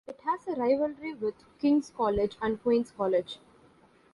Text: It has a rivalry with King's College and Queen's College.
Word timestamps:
It 0.07 0.19
has 0.25 0.47
a 0.47 0.59
rivalry 0.59 1.13
with 1.13 1.35
King's 1.59 1.91
College 1.91 2.35
and 2.41 2.59
Queen's 2.59 2.89
College. 2.89 3.37